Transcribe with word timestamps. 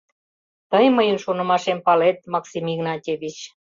—Тый 0.71 0.85
мыйын 0.95 1.17
шонымашем 1.23 1.79
палет, 1.85 2.17
Максим 2.33 2.65
Игнатьевич. 2.73 3.37